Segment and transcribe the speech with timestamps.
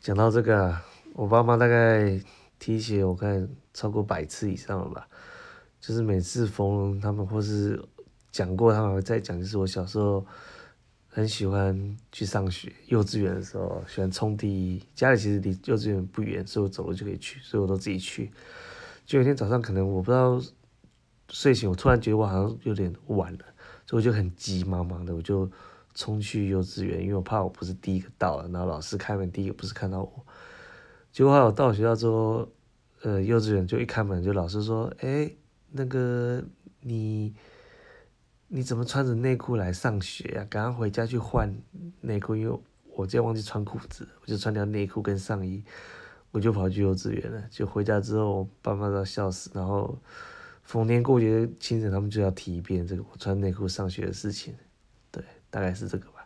[0.00, 0.74] 讲到这个，
[1.12, 2.20] 我爸妈大概
[2.58, 5.08] 提醒我看超过百次以上了吧，
[5.80, 7.82] 就是每次逢他们或是
[8.30, 10.24] 讲过，他们会再讲，就是我小时候
[11.08, 18.30] 很喜欢去上学，幼稚园的时候喜欢冲第一，家里其实离幼稚园不远，所以我走路就可以去，所以我都自己去。
[19.04, 20.40] 就有一天早上，可能我不知道
[21.28, 23.40] 睡醒，我突然觉得我好像有点晚了，
[23.84, 25.50] 所以我就很急忙忙的，我就。
[25.98, 30.24] 冲去幼稚园，因为我怕我不是第一个到了，然后老师开门第一个不是看到我。
[31.10, 32.48] 结果后来我到学校之后，
[33.02, 35.28] 呃，幼稚园就一开门，就老师说：“哎，
[35.72, 36.40] 那个
[36.82, 37.34] 你
[38.46, 40.46] 你怎么穿着内裤来上学呀？
[40.48, 41.52] 赶快回家去换
[42.02, 42.56] 内裤，因为
[42.94, 45.64] 我今天忘记穿裤子，我就穿条内裤跟上衣，
[46.30, 47.42] 我就跑去幼稚园了。
[47.50, 49.50] 就回家之后，我爸妈都要笑死。
[49.52, 49.98] 然后
[50.62, 54.54] 逢年过节清晨，他们就要提一遍这个我穿内裤上学的事情。”
[55.50, 56.17] 大概是这个吧。